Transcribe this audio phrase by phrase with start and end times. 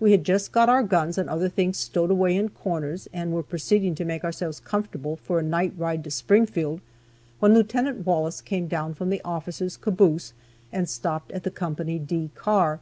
[0.00, 3.44] We had just got our guns and other things stowed away in corners, and were
[3.44, 6.80] proceeding to make ourselves comfortable for a night ride to Springfield,
[7.38, 8.04] when Lt.
[8.04, 10.32] Wallace came down from the officers' caboose,
[10.72, 11.72] and stopped at the Co.
[11.72, 12.80] D car.